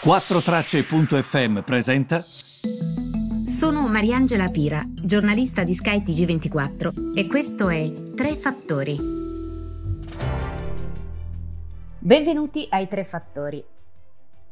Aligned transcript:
4Tracce.fm 0.00 1.62
presenta. 1.62 2.20
Sono 2.20 3.88
Mariangela 3.88 4.46
Pira, 4.46 4.80
giornalista 4.86 5.64
di 5.64 5.74
Sky 5.74 6.02
TG24 6.04 7.16
e 7.16 7.26
questo 7.26 7.68
è 7.68 7.92
Tre 8.14 8.36
Fattori. 8.36 8.96
Benvenuti 11.98 12.68
ai 12.70 12.86
Tre 12.86 13.04
Fattori. 13.04 13.62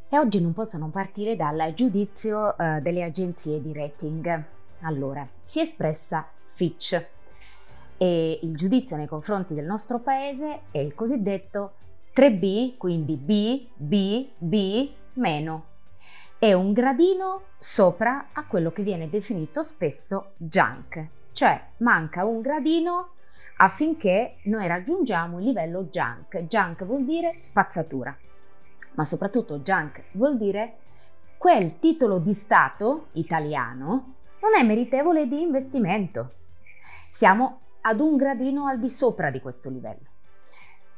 E 0.09 0.19
oggi 0.19 0.41
non 0.41 0.53
posso 0.53 0.79
non 0.79 0.91
partire 0.91 1.37
dal 1.37 1.73
giudizio 1.75 2.57
uh, 2.59 2.81
delle 2.81 3.05
agenzie 3.05 3.63
di 3.63 3.73
rating. 3.73 4.45
Allora, 4.81 5.27
si 5.45 5.61
è 5.61 5.63
espressa 5.63 6.27
Fitch 6.55 7.07
e 7.97 8.41
il 8.43 8.57
giudizio 8.57 8.97
nei 8.97 9.07
confronti 9.07 9.55
del 9.55 9.65
nostro 9.65 10.01
paese 10.01 10.63
è 10.73 10.79
il 10.79 10.93
cosiddetto 10.97 11.75
3B, 12.17 12.77
quindi 12.79 13.15
B, 13.15 13.67
B, 13.77 14.27
B, 14.39 14.91
meno. 15.17 15.75
È 16.39 16.53
un 16.53 16.73
gradino 16.73 17.43
sopra 17.59 18.29
a 18.33 18.45
quello 18.47 18.71
che 18.71 18.83
viene 18.83 19.09
definito 19.09 19.63
spesso 19.63 20.33
junk, 20.37 21.07
cioè 21.33 21.61
manca 21.79 22.25
un 22.25 22.41
gradino 22.41 23.11
affinché 23.59 24.37
noi 24.45 24.67
raggiungiamo 24.67 25.39
il 25.39 25.47
livello 25.47 25.85
junk. 25.85 26.41
Junk 26.43 26.85
vuol 26.85 27.05
dire 27.05 27.35
spazzatura, 27.41 28.17
ma 28.95 29.05
soprattutto 29.05 29.61
junk 29.61 30.03
vuol 30.13 30.37
dire 30.37 30.79
quel 31.39 31.79
titolo 31.79 32.19
di 32.19 32.35
Stato 32.35 33.09
italiano 33.13 34.15
non 34.41 34.55
è 34.59 34.63
meritevole 34.63 35.27
di 35.27 35.41
investimento. 35.41 36.33
Siamo 37.11 37.61
ad 37.81 38.01
un 38.01 38.17
gradino 38.17 38.67
al 38.67 38.79
di 38.79 38.89
sopra 38.89 39.31
di 39.31 39.41
questo 39.41 39.71
livello. 39.71 40.09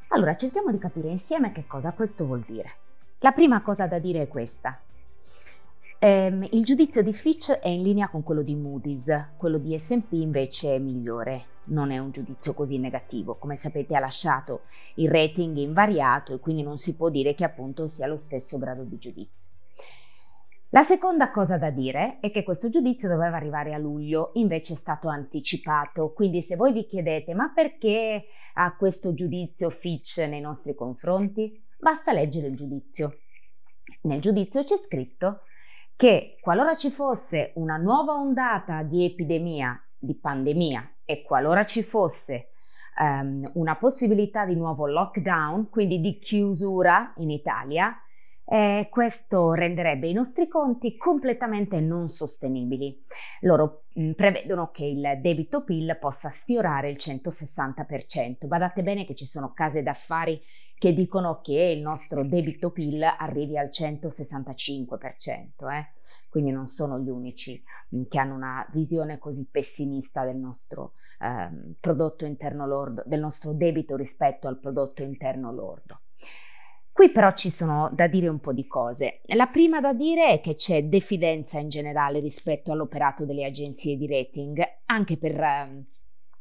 Allora 0.09 0.35
cerchiamo 0.35 0.71
di 0.71 0.79
capire 0.79 1.09
insieme 1.09 1.51
che 1.51 1.65
cosa 1.65 1.93
questo 1.93 2.25
vuol 2.25 2.43
dire. 2.45 2.87
La 3.21 3.33
prima 3.33 3.61
cosa 3.61 3.85
da 3.85 3.99
dire 3.99 4.21
è 4.21 4.27
questa. 4.29 4.79
Ehm, 5.99 6.47
il 6.51 6.63
giudizio 6.63 7.03
di 7.03 7.11
Fitch 7.11 7.51
è 7.51 7.67
in 7.67 7.83
linea 7.83 8.07
con 8.07 8.23
quello 8.23 8.43
di 8.43 8.55
Moody's, 8.55 9.31
quello 9.35 9.57
di 9.57 9.77
SP 9.77 10.23
invece 10.23 10.75
è 10.75 10.79
migliore, 10.79 11.43
non 11.65 11.91
è 11.91 11.97
un 11.97 12.11
giudizio 12.11 12.53
così 12.53 12.77
negativo. 12.77 13.35
Come 13.35 13.57
sapete 13.57 13.93
ha 13.93 13.99
lasciato 13.99 14.61
il 14.95 15.11
rating 15.11 15.57
invariato 15.57 16.33
e 16.33 16.39
quindi 16.39 16.63
non 16.63 16.77
si 16.77 16.95
può 16.95 17.09
dire 17.09 17.35
che 17.35 17.43
appunto 17.43 17.87
sia 17.87 18.07
lo 18.07 18.15
stesso 18.15 18.57
grado 18.57 18.83
di 18.83 18.97
giudizio. 18.97 19.51
La 20.69 20.83
seconda 20.83 21.29
cosa 21.29 21.57
da 21.57 21.71
dire 21.71 22.19
è 22.21 22.31
che 22.31 22.43
questo 22.43 22.69
giudizio 22.69 23.09
doveva 23.09 23.35
arrivare 23.35 23.73
a 23.73 23.77
luglio, 23.77 24.29
invece 24.35 24.75
è 24.75 24.77
stato 24.77 25.09
anticipato, 25.09 26.13
quindi 26.13 26.41
se 26.41 26.55
voi 26.55 26.71
vi 26.71 26.85
chiedete 26.85 27.33
ma 27.33 27.51
perché 27.53 28.27
ha 28.53 28.75
questo 28.77 29.13
giudizio 29.13 29.69
Fitch 29.69 30.19
nei 30.19 30.39
nostri 30.39 30.73
confronti? 30.73 31.67
Basta 31.81 32.11
leggere 32.11 32.47
il 32.47 32.57
giudizio. 32.57 33.19
Nel 34.01 34.19
giudizio 34.19 34.63
c'è 34.63 34.75
scritto 34.75 35.43
che 35.95 36.35
qualora 36.41 36.75
ci 36.75 36.91
fosse 36.91 37.53
una 37.55 37.77
nuova 37.77 38.15
ondata 38.15 38.83
di 38.83 39.05
epidemia, 39.05 39.81
di 39.97 40.13
pandemia, 40.13 40.95
e 41.05 41.23
qualora 41.23 41.63
ci 41.63 41.81
fosse 41.81 42.49
um, 42.99 43.49
una 43.53 43.77
possibilità 43.77 44.45
di 44.45 44.55
nuovo 44.55 44.87
lockdown, 44.87 45.69
quindi 45.69 46.01
di 46.01 46.19
chiusura 46.19 47.13
in 47.19 47.29
Italia, 47.29 47.95
eh, 48.51 48.87
questo 48.89 49.53
renderebbe 49.53 50.07
i 50.07 50.13
nostri 50.13 50.47
conti 50.47 50.97
completamente 50.97 51.79
non 51.79 52.09
sostenibili. 52.09 52.99
Loro 53.41 53.83
mh, 53.93 54.13
prevedono 54.13 54.71
che 54.71 54.85
il 54.85 55.19
debito 55.21 55.63
PIL 55.63 55.95
possa 55.99 56.31
sfiorare 56.31 56.89
il 56.89 56.97
160%. 56.99 58.47
Badate 58.47 58.81
bene 58.81 59.05
che 59.05 59.13
ci 59.13 59.25
sono 59.25 59.53
case 59.53 59.83
d'affari 59.83 60.41
che 60.79 60.93
dicono 60.93 61.41
che 61.41 61.73
il 61.75 61.81
nostro 61.81 62.25
debito 62.25 62.71
PIL 62.71 63.03
arrivi 63.03 63.55
al 63.55 63.67
165%, 63.67 65.71
eh? 65.71 65.91
quindi 66.29 66.49
non 66.49 66.65
sono 66.65 66.97
gli 66.97 67.09
unici 67.09 67.61
mh, 67.89 68.03
che 68.07 68.17
hanno 68.17 68.33
una 68.33 68.67
visione 68.71 69.19
così 69.19 69.47
pessimista 69.47 70.25
del 70.25 70.37
nostro 70.37 70.93
eh, 71.19 71.75
prodotto 71.79 72.25
interno 72.25 72.65
lordo, 72.65 73.03
del 73.05 73.19
nostro 73.19 73.53
debito 73.53 73.95
rispetto 73.95 74.47
al 74.47 74.57
prodotto 74.57 75.03
interno 75.03 75.51
lordo. 75.51 75.99
Qui 76.99 77.11
però 77.11 77.31
ci 77.31 77.49
sono 77.49 77.89
da 77.93 78.07
dire 78.07 78.27
un 78.27 78.41
po' 78.41 78.51
di 78.51 78.67
cose. 78.67 79.21
La 79.27 79.45
prima 79.45 79.79
da 79.79 79.93
dire 79.93 80.31
è 80.31 80.41
che 80.41 80.55
c'è 80.55 80.83
diffidenza 80.83 81.57
in 81.57 81.69
generale 81.69 82.19
rispetto 82.19 82.73
all'operato 82.73 83.23
delle 83.23 83.45
agenzie 83.45 83.95
di 83.95 84.05
rating, 84.05 84.61
anche 84.87 85.15
per 85.15 85.39
ehm, 85.39 85.85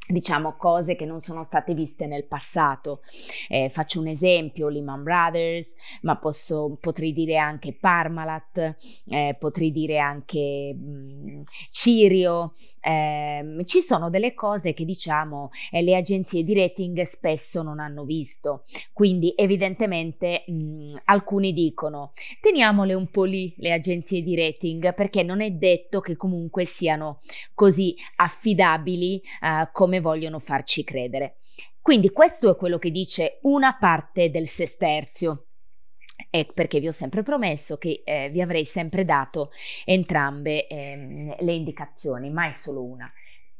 diciamo 0.09 0.57
cose 0.57 0.97
che 0.97 1.05
non 1.05 1.21
sono 1.21 1.45
state 1.45 1.75
viste 1.75 2.07
nel 2.07 2.25
passato. 2.25 3.01
Eh, 3.49 3.69
faccio 3.69 4.01
un 4.01 4.07
esempio, 4.07 4.69
Lehman 4.69 5.03
Brothers, 5.03 5.73
ma 6.03 6.17
posso, 6.17 6.79
potrei 6.81 7.13
dire 7.13 7.37
anche 7.37 7.75
Parmalat, 7.75 8.77
eh, 9.07 9.37
potrei 9.39 9.71
dire 9.71 9.99
anche 9.99 10.75
mh, 10.75 11.31
mm, 11.31 11.41
Cirio. 11.71 12.55
Eh, 12.81 13.63
ci 13.67 13.81
sono 13.81 14.09
delle 14.09 14.35
cose 14.35 14.73
che 14.73 14.85
diciamo 14.85 15.51
eh, 15.71 15.83
le 15.83 15.95
agenzie 15.95 16.43
di 16.43 16.55
rating 16.55 17.03
spesso 17.03 17.63
non 17.63 17.79
hanno 17.79 18.05
visto. 18.05 18.65
Quindi 18.93 19.35
evidentemente 19.37 20.45
mh, 20.47 20.53
mm, 20.53 20.97
alcuni 21.05 21.53
dicono 21.53 22.13
teniamole 22.41 22.95
un 22.95 23.11
po' 23.11 23.25
lì 23.25 23.55
le 23.59 23.73
agenzie 23.73 24.23
di 24.23 24.35
rating 24.35 24.95
perché 24.95 25.23
non 25.23 25.41
è 25.41 25.51
detto 25.51 26.01
che 26.01 26.17
comunque 26.17 26.65
siano 26.65 27.19
così 27.55 27.95
affidabili 28.17 29.21
eh, 29.43 29.69
come 29.73 29.98
come 29.99 30.01
vogliono 30.01 30.39
farci 30.39 30.85
credere. 30.85 31.37
Quindi 31.81 32.11
questo 32.11 32.51
è 32.51 32.57
quello 32.57 32.79
che 32.79 32.91
dice 32.91 33.39
una 33.43 33.77
parte 33.79 34.31
del 34.31 34.47
sesterzio. 34.47 35.45
E 36.31 36.51
perché 36.53 36.81
vi 36.81 36.89
ho 36.89 36.93
sempre 36.93 37.23
promesso 37.23 37.77
che 37.77 38.03
eh, 38.05 38.29
vi 38.31 38.43
avrei 38.43 38.65
sempre 38.65 39.05
dato 39.05 39.51
entrambe 39.85 40.67
eh, 40.67 41.37
le 41.39 41.53
indicazioni, 41.53 42.29
mai 42.31 42.53
solo 42.55 42.83
una. 42.83 43.11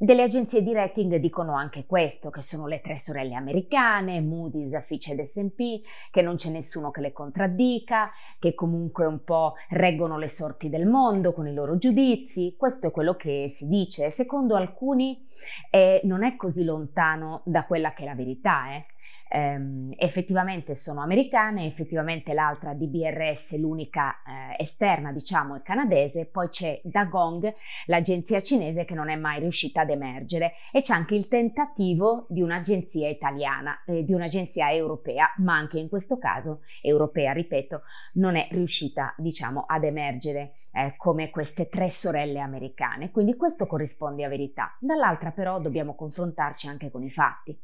Delle 0.01 0.23
agenzie 0.23 0.63
di 0.63 0.73
rating 0.73 1.17
dicono 1.17 1.57
anche 1.57 1.85
questo, 1.85 2.31
che 2.31 2.41
sono 2.41 2.69
le 2.69 2.81
tre 2.81 2.97
sorelle 2.99 3.35
americane, 3.35 4.21
Moody's, 4.21 4.81
Fitch 4.85 5.09
ed 5.09 5.23
S&P, 5.23 5.81
che 6.13 6.23
non 6.23 6.37
c'è 6.37 6.51
nessuno 6.51 6.93
che 6.93 7.01
le 7.01 7.13
contraddica, 7.13 8.09
che 8.39 8.55
comunque 8.55 9.07
un 9.07 9.25
po' 9.25 9.55
reggono 9.71 10.17
le 10.17 10.29
sorti 10.29 10.69
del 10.69 10.87
mondo 10.87 11.33
con 11.33 11.49
i 11.49 11.53
loro 11.53 11.79
giudizi. 11.79 12.55
Questo 12.57 12.87
è 12.87 12.91
quello 12.93 13.17
che 13.17 13.49
si 13.53 13.67
dice. 13.67 14.13
Secondo 14.13 14.55
alcuni 14.55 15.21
eh, 15.69 16.01
non 16.05 16.23
è 16.23 16.37
così 16.37 16.63
lontano 16.63 17.43
da 17.45 17.65
quella 17.65 17.93
che 17.93 18.05
è 18.05 18.07
la 18.07 18.15
verità. 18.15 18.73
Eh 18.77 18.87
ehm, 19.29 19.93
effettivamente 19.97 20.75
sono 20.75 21.03
americane, 21.03 21.67
effettivamente 21.67 22.33
l'altra 22.33 22.75
DBRS, 22.75 23.57
l'unica 23.57 24.23
eh, 24.23 24.63
esterna 24.63 25.13
diciamo 25.13 25.57
è 25.57 25.63
canadese, 25.63 26.27
poi 26.27 26.49
c'è 26.49 26.81
Dagong, 26.83 27.53
l'agenzia 27.87 28.41
cinese 28.41 28.85
che 28.85 28.95
non 28.95 29.09
è 29.09 29.17
mai 29.17 29.41
riuscita 29.41 29.83
ad 29.83 29.91
emergere 29.91 30.55
e 30.73 30.81
c'è 30.81 30.95
anche 30.95 31.15
il 31.15 31.29
tentativo 31.29 32.27
di 32.29 32.43
un'agenzia 32.43 33.09
italiana, 33.09 33.83
eh, 33.85 34.05
di 34.05 34.13
un'agenzia 34.13 34.73
europea, 34.73 35.33
ma 35.39 35.55
anche 35.55 35.79
in 35.79 35.89
questo 35.89 36.19
caso 36.19 36.61
europea, 36.83 37.33
ripeto, 37.33 37.83
non 38.15 38.37
è 38.37 38.49
riuscita 38.51 39.15
diciamo 39.17 39.65
ad 39.67 39.85
emergere 39.85 40.53
eh, 40.73 40.95
come 40.97 41.31
queste 41.31 41.69
tre 41.69 41.91
sorelle 41.91 42.41
americane, 42.41 43.11
quindi 43.11 43.37
questo 43.37 43.67
corrisponde 43.67 44.25
a 44.25 44.29
verità. 44.29 44.77
Dall'altra 44.81 45.31
però 45.31 45.61
dobbiamo 45.61 45.95
confrontarci 45.95 46.69
anche 46.69 46.91
con 46.91 47.03
i 47.03 47.11
fatti 47.11 47.59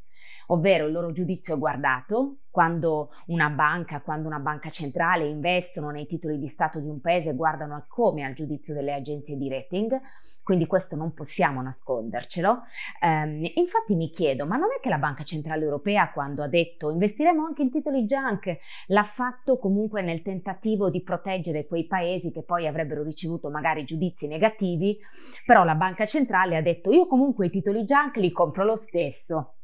ovvero 0.48 0.86
il 0.86 0.92
loro 0.92 1.12
giudizio 1.12 1.54
è 1.54 1.58
guardato 1.58 2.38
quando 2.54 3.10
una 3.26 3.50
banca, 3.50 4.00
quando 4.00 4.28
una 4.28 4.38
banca 4.38 4.70
centrale 4.70 5.26
investono 5.26 5.90
nei 5.90 6.06
titoli 6.06 6.38
di 6.38 6.46
Stato 6.46 6.78
di 6.78 6.86
un 6.86 7.00
paese, 7.00 7.34
guardano 7.34 7.74
a 7.74 7.84
come 7.88 8.22
al 8.22 8.32
giudizio 8.32 8.74
delle 8.74 8.92
agenzie 8.92 9.36
di 9.36 9.48
rating, 9.48 10.00
quindi 10.44 10.66
questo 10.66 10.94
non 10.94 11.12
possiamo 11.14 11.62
nascondercelo. 11.62 12.62
Um, 13.00 13.42
infatti 13.56 13.96
mi 13.96 14.08
chiedo, 14.08 14.46
ma 14.46 14.56
non 14.56 14.68
è 14.70 14.80
che 14.80 14.88
la 14.88 14.98
Banca 14.98 15.24
Centrale 15.24 15.64
Europea 15.64 16.12
quando 16.12 16.44
ha 16.44 16.46
detto 16.46 16.92
investiremo 16.92 17.44
anche 17.44 17.62
in 17.62 17.72
titoli 17.72 18.04
junk, 18.04 18.56
l'ha 18.86 19.02
fatto 19.02 19.58
comunque 19.58 20.02
nel 20.02 20.22
tentativo 20.22 20.90
di 20.90 21.02
proteggere 21.02 21.66
quei 21.66 21.86
paesi 21.88 22.30
che 22.30 22.44
poi 22.44 22.68
avrebbero 22.68 23.02
ricevuto 23.02 23.50
magari 23.50 23.82
giudizi 23.82 24.28
negativi, 24.28 24.96
però 25.44 25.64
la 25.64 25.74
Banca 25.74 26.06
Centrale 26.06 26.56
ha 26.56 26.62
detto 26.62 26.92
io 26.92 27.08
comunque 27.08 27.46
i 27.46 27.50
titoli 27.50 27.82
junk 27.82 28.18
li 28.18 28.30
compro 28.30 28.62
lo 28.62 28.76
stesso. 28.76 29.54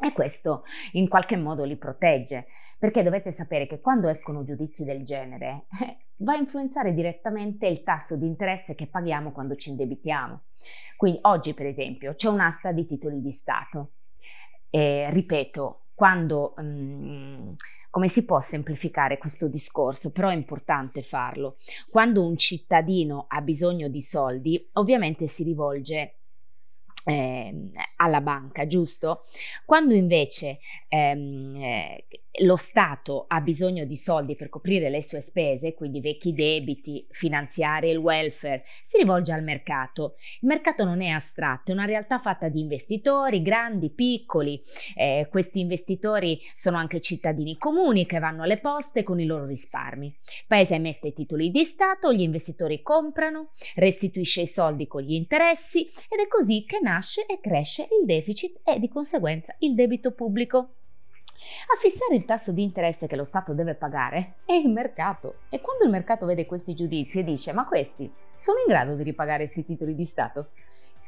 E 0.00 0.12
questo 0.12 0.64
in 0.92 1.08
qualche 1.08 1.36
modo 1.36 1.64
li 1.64 1.76
protegge, 1.76 2.46
perché 2.78 3.02
dovete 3.02 3.30
sapere 3.30 3.66
che 3.66 3.80
quando 3.80 4.08
escono 4.08 4.42
giudizi 4.42 4.84
del 4.84 5.04
genere 5.04 5.66
eh, 5.80 5.98
va 6.16 6.32
a 6.32 6.36
influenzare 6.36 6.92
direttamente 6.92 7.66
il 7.66 7.82
tasso 7.82 8.16
di 8.16 8.26
interesse 8.26 8.74
che 8.74 8.88
paghiamo 8.88 9.32
quando 9.32 9.54
ci 9.54 9.70
indebitiamo. 9.70 10.42
Quindi 10.96 11.18
oggi 11.22 11.54
per 11.54 11.66
esempio 11.66 12.14
c'è 12.14 12.28
un'asta 12.28 12.72
di 12.72 12.86
titoli 12.86 13.20
di 13.20 13.30
Stato. 13.30 13.92
E, 14.70 15.10
ripeto, 15.10 15.86
quando... 15.94 16.54
Um, 16.56 17.56
come 17.94 18.08
si 18.08 18.24
può 18.24 18.40
semplificare 18.40 19.18
questo 19.18 19.46
discorso? 19.46 20.10
Però 20.10 20.28
è 20.28 20.34
importante 20.34 21.00
farlo. 21.00 21.54
Quando 21.92 22.26
un 22.26 22.36
cittadino 22.36 23.26
ha 23.28 23.40
bisogno 23.40 23.86
di 23.86 24.00
soldi, 24.00 24.68
ovviamente 24.72 25.28
si 25.28 25.44
rivolge 25.44 26.23
eh, 27.04 27.70
alla 27.96 28.20
banca, 28.20 28.66
giusto? 28.66 29.22
Quando 29.64 29.94
invece 29.94 30.58
ehm, 30.88 31.54
eh, 31.56 32.06
lo 32.42 32.56
Stato 32.56 33.26
ha 33.28 33.40
bisogno 33.40 33.84
di 33.84 33.94
soldi 33.94 34.34
per 34.34 34.48
coprire 34.48 34.88
le 34.88 35.02
sue 35.02 35.20
spese, 35.20 35.74
quindi 35.74 36.00
vecchi 36.00 36.32
debiti, 36.32 37.06
finanziare 37.10 37.90
il 37.90 37.98
welfare, 37.98 38.64
si 38.82 38.96
rivolge 38.96 39.32
al 39.32 39.42
mercato. 39.42 40.16
Il 40.40 40.48
mercato 40.48 40.84
non 40.84 41.02
è 41.02 41.08
astratto, 41.08 41.70
è 41.70 41.74
una 41.74 41.84
realtà 41.84 42.18
fatta 42.18 42.48
di 42.48 42.60
investitori, 42.60 43.42
grandi, 43.42 43.90
piccoli. 43.90 44.60
Eh, 44.96 45.28
questi 45.30 45.60
investitori 45.60 46.40
sono 46.54 46.78
anche 46.78 47.00
cittadini 47.00 47.56
comuni 47.56 48.06
che 48.06 48.18
vanno 48.18 48.42
alle 48.42 48.58
poste 48.58 49.02
con 49.02 49.20
i 49.20 49.26
loro 49.26 49.46
risparmi. 49.46 50.06
Il 50.06 50.44
paese 50.48 50.74
emette 50.74 51.12
titoli 51.12 51.50
di 51.50 51.64
Stato, 51.64 52.12
gli 52.12 52.22
investitori 52.22 52.82
comprano, 52.82 53.50
restituisce 53.76 54.40
i 54.40 54.46
soldi 54.46 54.86
con 54.86 55.02
gli 55.02 55.12
interessi 55.12 55.86
ed 56.08 56.18
è 56.18 56.26
così 56.26 56.64
che 56.64 56.80
nasce 56.80 56.93
e 57.26 57.40
cresce 57.40 57.82
il 57.82 58.06
deficit 58.06 58.60
e 58.64 58.78
di 58.78 58.88
conseguenza 58.88 59.54
il 59.58 59.74
debito 59.74 60.12
pubblico. 60.12 60.56
A 60.58 61.78
fissare 61.78 62.14
il 62.14 62.24
tasso 62.24 62.52
di 62.52 62.62
interesse 62.62 63.06
che 63.06 63.16
lo 63.16 63.24
Stato 63.24 63.52
deve 63.52 63.74
pagare 63.74 64.36
è 64.44 64.52
il 64.52 64.70
mercato 64.70 65.40
e 65.48 65.60
quando 65.60 65.84
il 65.84 65.90
mercato 65.90 66.24
vede 66.24 66.46
questi 66.46 66.74
giudizi 66.74 67.18
e 67.18 67.24
dice 67.24 67.52
ma 67.52 67.66
questi 67.66 68.10
sono 68.36 68.58
in 68.58 68.66
grado 68.66 68.94
di 68.94 69.02
ripagare 69.02 69.44
questi 69.44 69.64
titoli 69.64 69.94
di 69.94 70.04
Stato? 70.04 70.50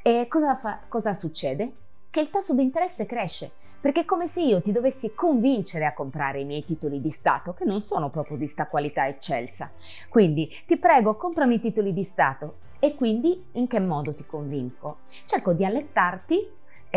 E 0.02 0.26
cosa, 0.28 0.56
fa, 0.56 0.80
cosa 0.88 1.14
succede? 1.14 1.72
Che 2.10 2.20
il 2.20 2.30
tasso 2.30 2.54
di 2.54 2.62
interesse 2.62 3.06
cresce 3.06 3.52
perché 3.80 4.00
è 4.00 4.04
come 4.04 4.26
se 4.26 4.40
io 4.40 4.60
ti 4.60 4.72
dovessi 4.72 5.14
convincere 5.14 5.84
a 5.84 5.92
comprare 5.92 6.40
i 6.40 6.44
miei 6.44 6.64
titoli 6.64 7.00
di 7.00 7.10
Stato, 7.10 7.54
che 7.54 7.64
non 7.64 7.80
sono 7.80 8.10
proprio 8.10 8.36
di 8.36 8.46
sta 8.46 8.66
qualità 8.66 9.06
eccelsa. 9.06 9.70
Quindi 10.08 10.50
ti 10.66 10.76
prego, 10.76 11.14
comprami 11.16 11.54
i 11.54 11.60
titoli 11.60 11.92
di 11.92 12.02
Stato. 12.02 12.56
E 12.78 12.94
quindi 12.94 13.48
in 13.52 13.66
che 13.66 13.80
modo 13.80 14.14
ti 14.14 14.24
convinco? 14.24 15.02
Cerco 15.24 15.52
di 15.52 15.64
allettarti 15.64 16.38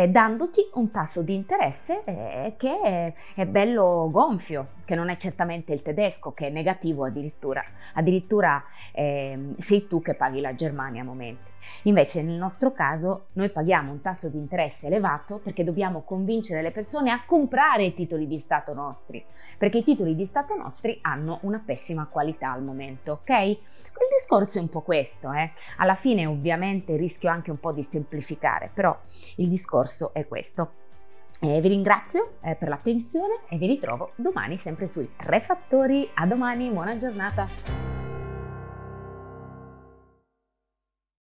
dandoti 0.08 0.70
un 0.74 0.90
tasso 0.90 1.22
di 1.22 1.34
interesse 1.34 2.02
eh, 2.04 2.54
che 2.56 3.14
è, 3.34 3.46
bello 3.46 4.08
gonfio, 4.10 4.68
che 4.84 4.94
non 4.94 5.08
è 5.08 5.16
certamente 5.16 5.72
il 5.72 5.82
tedesco, 5.82 6.32
che 6.32 6.46
è 6.46 6.50
negativo 6.50 7.04
addirittura. 7.04 7.62
Addirittura 7.94 8.62
eh, 8.92 9.54
sei 9.58 9.86
tu 9.86 10.00
che 10.00 10.14
paghi 10.14 10.40
la 10.40 10.54
Germania 10.54 11.02
a 11.02 11.04
momenti. 11.04 11.48
Invece 11.84 12.22
nel 12.22 12.38
nostro 12.38 12.72
caso 12.72 13.26
noi 13.32 13.50
paghiamo 13.50 13.90
un 13.90 14.00
tasso 14.00 14.28
di 14.28 14.38
interesse 14.38 14.86
elevato 14.86 15.38
perché 15.38 15.64
dobbiamo 15.64 16.02
convincere 16.02 16.62
le 16.62 16.70
persone 16.70 17.10
a 17.10 17.24
comprare 17.24 17.84
i 17.84 17.94
titoli 17.94 18.26
di 18.26 18.38
Stato 18.38 18.72
nostri, 18.72 19.24
perché 19.58 19.78
i 19.78 19.84
titoli 19.84 20.14
di 20.14 20.26
Stato 20.26 20.54
nostri 20.54 20.98
hanno 21.02 21.38
una 21.42 21.62
pessima 21.64 22.06
qualità 22.06 22.52
al 22.52 22.62
momento, 22.62 23.20
ok? 23.22 23.30
Il 23.30 23.58
discorso 24.16 24.58
è 24.58 24.60
un 24.60 24.68
po' 24.68 24.80
questo, 24.80 25.32
eh? 25.32 25.50
Alla 25.78 25.94
fine 25.94 26.26
ovviamente 26.26 26.96
rischio 26.96 27.30
anche 27.30 27.50
un 27.50 27.60
po' 27.60 27.72
di 27.72 27.82
semplificare, 27.82 28.70
però 28.72 28.96
il 29.36 29.48
discorso 29.90 30.14
è 30.14 30.26
questo. 30.26 30.72
Eh, 31.40 31.60
vi 31.60 31.68
ringrazio 31.68 32.34
eh, 32.42 32.54
per 32.54 32.68
l'attenzione 32.68 33.40
e 33.48 33.56
vi 33.56 33.66
ritrovo 33.66 34.12
domani 34.16 34.56
sempre 34.56 34.86
sui 34.86 35.10
tre 35.16 35.40
fattori. 35.40 36.08
A 36.14 36.26
domani, 36.26 36.70
buona 36.70 36.96
giornata! 36.96 37.89